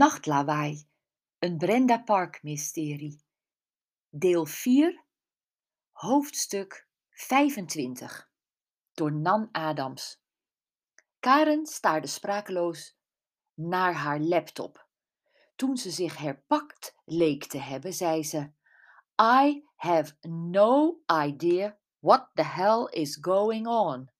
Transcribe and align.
Nachtlawaai, 0.00 0.88
een 1.38 1.58
Brenda 1.58 1.98
Park 2.02 2.42
mysterie. 2.42 3.24
Deel 4.08 4.46
4, 4.46 5.04
hoofdstuk 5.90 6.88
25, 7.10 8.30
door 8.92 9.12
Nan 9.12 9.48
Adams. 9.52 10.22
Karen 11.18 11.66
staarde 11.66 12.06
sprakeloos 12.06 12.98
naar 13.54 13.94
haar 13.94 14.20
laptop. 14.20 14.88
Toen 15.56 15.76
ze 15.76 15.90
zich 15.90 16.16
herpakt 16.16 16.94
leek 17.04 17.46
te 17.46 17.58
hebben, 17.58 17.92
zei 17.92 18.24
ze: 18.24 18.52
I 19.22 19.68
have 19.74 20.16
no 20.28 21.00
idea 21.24 21.78
what 21.98 22.30
the 22.34 22.44
hell 22.44 22.84
is 22.90 23.18
going 23.20 23.66
on. 23.66 24.10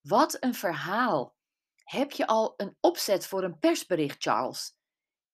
Wat 0.00 0.36
een 0.40 0.54
verhaal! 0.54 1.36
Heb 1.84 2.10
je 2.10 2.26
al 2.26 2.54
een 2.56 2.76
opzet 2.80 3.26
voor 3.26 3.42
een 3.42 3.58
persbericht, 3.58 4.22
Charles? 4.22 4.77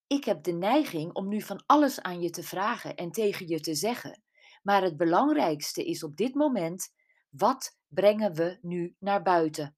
Ik 0.06 0.24
heb 0.24 0.42
de 0.42 0.52
neiging 0.52 1.12
om 1.12 1.28
nu 1.28 1.40
van 1.40 1.62
alles 1.66 2.00
aan 2.00 2.20
je 2.20 2.30
te 2.30 2.42
vragen 2.42 2.94
en 2.94 3.10
tegen 3.10 3.48
je 3.48 3.60
te 3.60 3.74
zeggen. 3.74 4.22
Maar 4.62 4.82
het 4.82 4.96
belangrijkste 4.96 5.84
is 5.84 6.02
op 6.02 6.16
dit 6.16 6.34
moment: 6.34 6.92
wat 7.28 7.78
brengen 7.88 8.34
we 8.34 8.58
nu 8.62 8.96
naar 8.98 9.22
buiten? 9.22 9.76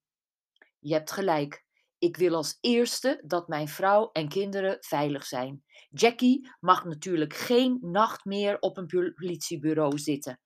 Je 0.78 0.92
hebt 0.92 1.10
gelijk. 1.10 1.64
Ik 1.98 2.16
wil 2.16 2.34
als 2.34 2.58
eerste 2.60 3.22
dat 3.26 3.48
mijn 3.48 3.68
vrouw 3.68 4.10
en 4.12 4.28
kinderen 4.28 4.76
veilig 4.80 5.24
zijn. 5.24 5.64
Jackie 5.90 6.50
mag 6.60 6.84
natuurlijk 6.84 7.34
geen 7.34 7.78
nacht 7.80 8.24
meer 8.24 8.58
op 8.58 8.76
een 8.76 9.12
politiebureau 9.14 9.98
zitten. 9.98 10.40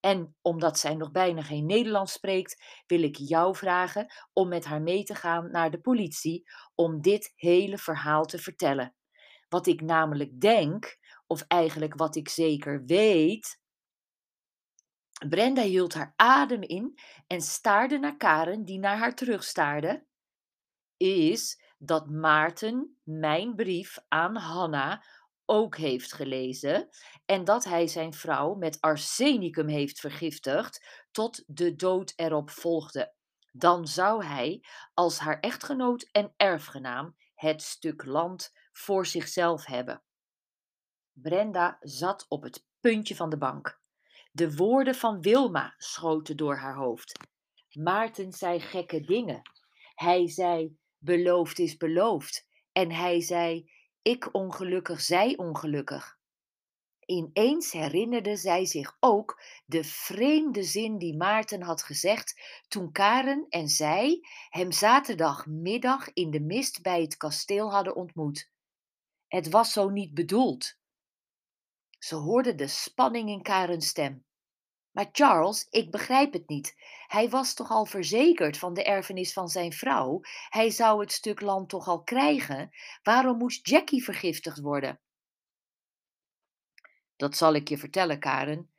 En 0.00 0.36
omdat 0.42 0.78
zij 0.78 0.94
nog 0.94 1.10
bijna 1.10 1.42
geen 1.42 1.66
Nederlands 1.66 2.12
spreekt, 2.12 2.82
wil 2.86 3.02
ik 3.02 3.16
jou 3.16 3.56
vragen 3.56 4.12
om 4.32 4.48
met 4.48 4.64
haar 4.64 4.82
mee 4.82 5.02
te 5.02 5.14
gaan 5.14 5.50
naar 5.50 5.70
de 5.70 5.80
politie 5.80 6.50
om 6.74 7.00
dit 7.00 7.32
hele 7.36 7.78
verhaal 7.78 8.24
te 8.24 8.38
vertellen. 8.38 8.94
Wat 9.50 9.66
ik 9.66 9.80
namelijk 9.80 10.40
denk, 10.40 10.98
of 11.26 11.44
eigenlijk 11.48 11.94
wat 11.94 12.16
ik 12.16 12.28
zeker 12.28 12.84
weet. 12.84 13.60
Brenda 15.28 15.62
hield 15.62 15.94
haar 15.94 16.12
adem 16.16 16.62
in 16.62 16.98
en 17.26 17.40
staarde 17.40 17.98
naar 17.98 18.16
Karen, 18.16 18.64
die 18.64 18.78
naar 18.78 18.96
haar 18.96 19.14
terugstaarde. 19.14 20.06
Is 20.96 21.62
dat 21.78 22.10
Maarten 22.10 22.98
mijn 23.02 23.54
brief 23.54 23.98
aan 24.08 24.36
Hanna 24.36 25.04
ook 25.44 25.76
heeft 25.76 26.12
gelezen 26.12 26.88
en 27.26 27.44
dat 27.44 27.64
hij 27.64 27.86
zijn 27.86 28.14
vrouw 28.14 28.54
met 28.54 28.80
arsenicum 28.80 29.68
heeft 29.68 30.00
vergiftigd 30.00 31.04
tot 31.10 31.42
de 31.46 31.74
dood 31.74 32.12
erop 32.16 32.50
volgde. 32.50 33.14
Dan 33.52 33.86
zou 33.86 34.24
hij, 34.24 34.64
als 34.94 35.18
haar 35.18 35.40
echtgenoot 35.40 36.08
en 36.12 36.32
erfgenaam, 36.36 37.16
het 37.34 37.62
stuk 37.62 38.04
land 38.04 38.52
voor 38.80 39.06
zichzelf 39.06 39.66
hebben. 39.66 40.02
Brenda 41.12 41.76
zat 41.80 42.26
op 42.28 42.42
het 42.42 42.64
puntje 42.80 43.16
van 43.16 43.30
de 43.30 43.38
bank. 43.38 43.80
De 44.32 44.56
woorden 44.56 44.94
van 44.94 45.20
Wilma 45.20 45.74
schoten 45.76 46.36
door 46.36 46.56
haar 46.56 46.74
hoofd. 46.74 47.18
Maarten 47.72 48.32
zei 48.32 48.60
gekke 48.60 49.00
dingen. 49.00 49.42
Hij 49.94 50.28
zei: 50.28 50.78
beloofd 50.98 51.58
is 51.58 51.76
beloofd. 51.76 52.46
En 52.72 52.90
hij 52.90 53.20
zei: 53.20 53.70
ik 54.02 54.34
ongelukkig, 54.34 55.00
zij 55.00 55.36
ongelukkig. 55.36 56.18
Ineens 57.06 57.72
herinnerde 57.72 58.36
zij 58.36 58.66
zich 58.66 58.96
ook 59.00 59.42
de 59.66 59.84
vreemde 59.84 60.62
zin 60.62 60.98
die 60.98 61.16
Maarten 61.16 61.62
had 61.62 61.82
gezegd 61.82 62.40
toen 62.68 62.92
Karen 62.92 63.46
en 63.48 63.68
zij 63.68 64.20
hem 64.48 64.72
zaterdagmiddag 64.72 66.12
in 66.12 66.30
de 66.30 66.40
mist 66.40 66.82
bij 66.82 67.02
het 67.02 67.16
kasteel 67.16 67.72
hadden 67.72 67.96
ontmoet. 67.96 68.50
Het 69.30 69.48
was 69.48 69.72
zo 69.72 69.88
niet 69.88 70.14
bedoeld. 70.14 70.78
Ze 71.98 72.14
hoorde 72.14 72.54
de 72.54 72.66
spanning 72.66 73.28
in 73.28 73.42
Karens 73.42 73.86
stem. 73.86 74.24
Maar 74.90 75.08
Charles, 75.12 75.66
ik 75.70 75.90
begrijp 75.90 76.32
het 76.32 76.48
niet. 76.48 76.74
Hij 77.06 77.28
was 77.28 77.54
toch 77.54 77.70
al 77.70 77.84
verzekerd 77.86 78.58
van 78.58 78.74
de 78.74 78.84
erfenis 78.84 79.32
van 79.32 79.48
zijn 79.48 79.72
vrouw? 79.72 80.20
Hij 80.48 80.70
zou 80.70 81.00
het 81.00 81.12
stuk 81.12 81.40
land 81.40 81.68
toch 81.68 81.88
al 81.88 82.02
krijgen? 82.02 82.70
Waarom 83.02 83.38
moest 83.38 83.68
Jackie 83.68 84.04
vergiftigd 84.04 84.60
worden? 84.60 85.00
Dat 87.16 87.36
zal 87.36 87.54
ik 87.54 87.68
je 87.68 87.78
vertellen, 87.78 88.18
Karen. 88.18 88.70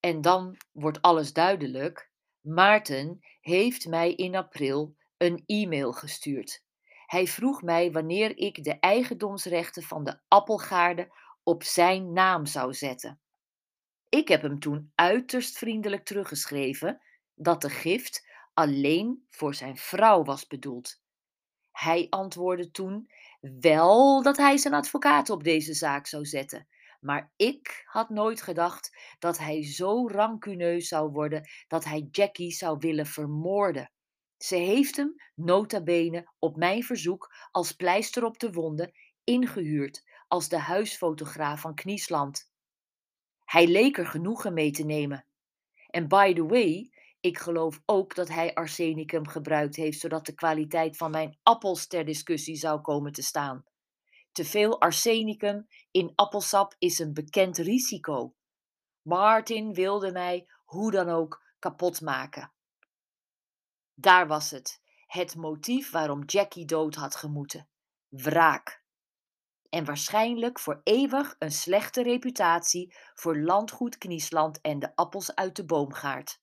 En 0.00 0.20
dan 0.20 0.56
wordt 0.72 1.02
alles 1.02 1.32
duidelijk. 1.32 2.10
Maarten 2.40 3.18
heeft 3.40 3.86
mij 3.86 4.14
in 4.14 4.36
april 4.36 4.96
een 5.16 5.42
e-mail 5.46 5.92
gestuurd. 5.92 6.64
Hij 7.10 7.26
vroeg 7.26 7.62
mij 7.62 7.92
wanneer 7.92 8.36
ik 8.38 8.64
de 8.64 8.78
eigendomsrechten 8.78 9.82
van 9.82 10.04
de 10.04 10.20
appelgaarden 10.28 11.08
op 11.42 11.62
zijn 11.62 12.12
naam 12.12 12.46
zou 12.46 12.74
zetten. 12.74 13.20
Ik 14.08 14.28
heb 14.28 14.42
hem 14.42 14.58
toen 14.58 14.92
uiterst 14.94 15.58
vriendelijk 15.58 16.04
teruggeschreven 16.04 17.00
dat 17.34 17.60
de 17.60 17.70
gift 17.70 18.28
alleen 18.54 19.26
voor 19.28 19.54
zijn 19.54 19.76
vrouw 19.76 20.22
was 20.22 20.46
bedoeld. 20.46 21.00
Hij 21.70 22.06
antwoordde 22.10 22.70
toen 22.70 23.10
wel 23.40 24.22
dat 24.22 24.36
hij 24.36 24.56
zijn 24.56 24.74
advocaat 24.74 25.30
op 25.30 25.44
deze 25.44 25.74
zaak 25.74 26.06
zou 26.06 26.24
zetten, 26.24 26.68
maar 27.00 27.32
ik 27.36 27.82
had 27.86 28.10
nooit 28.10 28.42
gedacht 28.42 28.96
dat 29.18 29.38
hij 29.38 29.64
zo 29.64 30.08
rancuneus 30.08 30.88
zou 30.88 31.10
worden 31.10 31.48
dat 31.68 31.84
hij 31.84 32.08
Jackie 32.10 32.52
zou 32.52 32.76
willen 32.78 33.06
vermoorden. 33.06 33.92
Ze 34.42 34.56
heeft 34.56 34.96
hem, 34.96 35.14
nota 35.34 35.82
bene, 35.82 36.30
op 36.38 36.56
mijn 36.56 36.82
verzoek 36.82 37.34
als 37.50 37.72
pleister 37.72 38.24
op 38.24 38.38
de 38.38 38.52
wonden, 38.52 38.92
ingehuurd 39.24 40.04
als 40.28 40.48
de 40.48 40.58
huisfotograaf 40.58 41.60
van 41.60 41.74
Kniesland. 41.74 42.50
Hij 43.44 43.66
leek 43.66 43.98
er 43.98 44.06
genoegen 44.06 44.52
mee 44.52 44.70
te 44.70 44.84
nemen. 44.84 45.26
En 45.90 46.08
by 46.08 46.32
the 46.34 46.46
way, 46.46 46.90
ik 47.20 47.38
geloof 47.38 47.80
ook 47.84 48.14
dat 48.14 48.28
hij 48.28 48.54
arsenicum 48.54 49.28
gebruikt 49.28 49.76
heeft, 49.76 50.00
zodat 50.00 50.26
de 50.26 50.34
kwaliteit 50.34 50.96
van 50.96 51.10
mijn 51.10 51.38
appels 51.42 51.86
ter 51.86 52.04
discussie 52.04 52.56
zou 52.56 52.80
komen 52.80 53.12
te 53.12 53.22
staan. 53.22 53.64
Te 54.32 54.44
veel 54.44 54.80
arsenicum 54.80 55.66
in 55.90 56.12
appelsap 56.14 56.74
is 56.78 56.98
een 56.98 57.14
bekend 57.14 57.58
risico. 57.58 58.34
Martin 59.02 59.74
wilde 59.74 60.12
mij 60.12 60.48
hoe 60.64 60.90
dan 60.90 61.08
ook 61.08 61.42
kapot 61.58 62.00
maken. 62.00 62.52
Daar 64.00 64.26
was 64.26 64.50
het, 64.50 64.80
het 65.06 65.36
motief 65.36 65.90
waarom 65.90 66.24
Jackie 66.24 66.64
dood 66.64 66.94
had 66.94 67.16
gemoeten: 67.16 67.68
wraak 68.08 68.82
en 69.68 69.84
waarschijnlijk 69.84 70.58
voor 70.58 70.80
eeuwig 70.84 71.36
een 71.38 71.50
slechte 71.50 72.02
reputatie 72.02 72.94
voor 73.14 73.38
landgoed 73.38 73.98
Kniesland 73.98 74.60
en 74.60 74.78
de 74.78 74.96
appels 74.96 75.34
uit 75.34 75.56
de 75.56 75.64
boomgaard. 75.64 76.40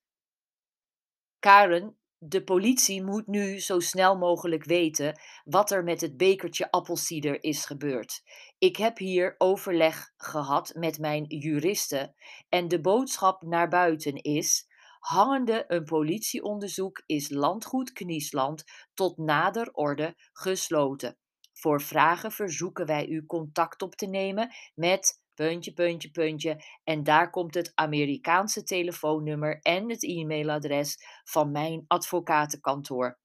Karen, 1.40 1.98
de 2.18 2.44
politie 2.44 3.04
moet 3.04 3.28
nu 3.28 3.60
zo 3.60 3.80
snel 3.80 4.18
mogelijk 4.18 4.64
weten 4.64 5.20
wat 5.44 5.72
er 5.72 5.84
met 5.84 6.02
het 6.02 6.18
bekertje 6.18 6.72
appelsieder 6.72 7.44
is 7.44 7.66
gebeurd. 7.66 8.24
Ik 8.58 8.76
heb 8.76 8.98
hier 8.98 9.36
overleg 9.38 10.14
gehad 10.18 10.74
met 10.76 11.00
mijn 11.00 11.24
juristen 11.24 12.16
en 12.50 12.68
de 12.68 12.82
boodschap 12.82 13.42
naar 13.42 13.68
buiten 13.68 14.16
is: 14.16 14.68
hangende 15.00 15.64
een 15.68 15.84
politieonderzoek 15.84 17.04
is 17.06 17.30
landgoed 17.30 17.92
Kniesland 17.92 18.64
tot 18.94 19.18
nader 19.18 19.72
orde 19.72 20.14
gesloten. 20.34 21.18
Voor 21.54 21.82
vragen 21.82 22.32
verzoeken 22.32 22.86
wij 22.86 23.08
u 23.08 23.26
contact 23.26 23.82
op 23.82 23.96
te 23.96 24.06
nemen 24.06 24.54
met 24.76 25.22
puntje, 25.34 25.74
puntje, 25.74 26.12
puntje. 26.12 26.64
En 26.84 27.04
daar 27.04 27.30
komt 27.30 27.54
het 27.54 27.72
Amerikaanse 27.76 28.64
telefoonnummer 28.64 29.60
en 29.62 29.90
het 29.90 30.04
e-mailadres 30.04 30.98
van 31.24 31.52
mijn 31.52 31.84
advocatenkantoor. 31.88 33.20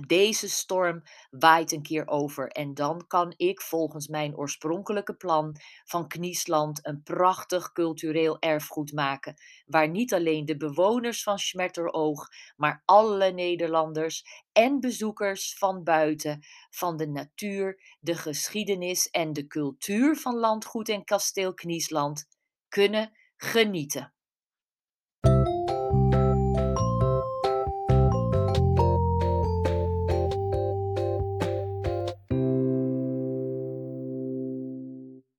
Deze 0.00 0.48
storm 0.48 1.02
waait 1.30 1.72
een 1.72 1.82
keer 1.82 2.08
over 2.08 2.48
en 2.48 2.74
dan 2.74 3.06
kan 3.06 3.34
ik 3.36 3.60
volgens 3.60 4.08
mijn 4.08 4.36
oorspronkelijke 4.36 5.14
plan 5.14 5.56
van 5.84 6.08
Kniesland 6.08 6.86
een 6.86 7.02
prachtig 7.02 7.72
cultureel 7.72 8.38
erfgoed 8.38 8.92
maken, 8.92 9.34
waar 9.66 9.88
niet 9.88 10.14
alleen 10.14 10.44
de 10.44 10.56
bewoners 10.56 11.22
van 11.22 11.38
Schmetteroog, 11.38 12.28
maar 12.56 12.82
alle 12.84 13.30
Nederlanders 13.30 14.24
en 14.52 14.80
bezoekers 14.80 15.54
van 15.58 15.84
buiten 15.84 16.44
van 16.70 16.96
de 16.96 17.06
natuur, 17.06 17.96
de 18.00 18.14
geschiedenis 18.14 19.10
en 19.10 19.32
de 19.32 19.46
cultuur 19.46 20.16
van 20.16 20.36
landgoed 20.36 20.88
en 20.88 21.04
kasteel 21.04 21.54
Kniesland 21.54 22.26
kunnen 22.68 23.18
genieten. 23.36 24.12